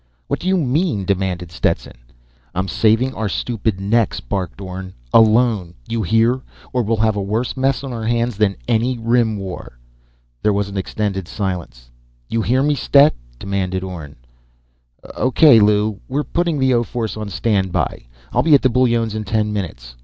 "What 0.27 0.39
do 0.39 0.47
you 0.47 0.57
mean?" 0.57 1.05
demanded 1.05 1.51
Stetson. 1.51 1.95
"I'm 2.55 2.67
saving 2.67 3.13
our 3.13 3.29
stupid 3.29 3.79
necks!" 3.79 4.19
barked 4.19 4.59
Orne. 4.59 4.93
"Alone! 5.13 5.75
You 5.87 6.01
hear? 6.01 6.41
Or 6.73 6.81
we'll 6.81 6.97
have 6.97 7.15
a 7.15 7.21
worse 7.21 7.55
mess 7.55 7.83
on 7.83 7.93
our 7.93 8.07
hands 8.07 8.35
than 8.35 8.55
any 8.67 8.97
Rim 8.97 9.37
War!" 9.37 9.77
There 10.41 10.53
was 10.53 10.69
an 10.69 10.75
extended 10.75 11.27
silence. 11.27 11.91
"You 12.29 12.41
hear 12.41 12.63
me, 12.63 12.73
Stet?" 12.73 13.13
demanded 13.37 13.83
Orne. 13.83 14.15
_"O.K., 15.03 15.59
Lew. 15.59 15.99
We're 16.07 16.23
putting 16.23 16.57
the 16.57 16.73
O 16.73 16.81
force 16.81 17.15
on 17.15 17.29
standby. 17.29 18.07
I'll 18.33 18.41
be 18.41 18.55
at 18.55 18.63
the 18.63 18.71
Bullones' 18.71 19.13
in 19.13 19.23
ten 19.23 19.53
minutes. 19.53 19.95